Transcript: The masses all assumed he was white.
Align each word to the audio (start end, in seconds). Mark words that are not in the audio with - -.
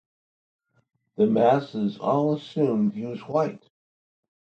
The 1.17 1.27
masses 1.27 1.99
all 1.99 2.33
assumed 2.33 2.93
he 2.95 3.05
was 3.05 3.19
white. 3.21 3.63